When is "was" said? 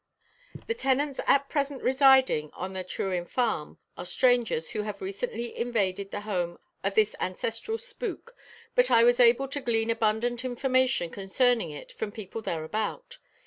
9.03-9.19